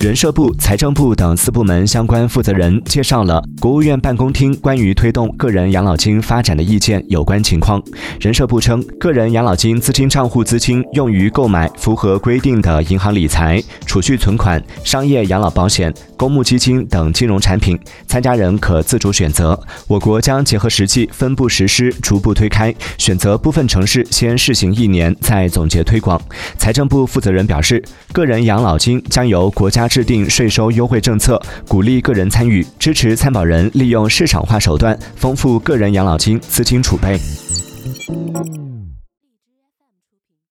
[0.00, 7.80] 人社部、财政部等四部门相关负责人介绍了国务院办公厅关于推动个人养老金发展的意见有关情况。
[8.20, 17.78] 人社部称，个人养老金资金账户资金用于购买符合规定的银行理财、储蓄存款、商业养老保险、公募基金等金融产品，
[18.08, 19.56] 参加人可自主选择。
[19.86, 26.20] 我国将结合实际分步实施，逐步推开，选择部分城市先试行一年，再总结推广。
[26.58, 27.80] 财政部负责人表示，
[28.12, 29.92] 个人养老金将由国家。
[29.92, 37.20] 制定税收优惠政策，鼓励个人参与，支持参保人利用市场化手段丰富个人养老金资金储备。